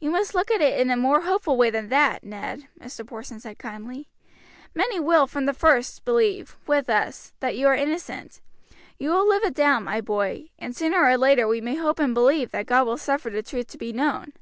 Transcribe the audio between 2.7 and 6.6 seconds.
Mr. Porson said kindly; "many will from the first believe,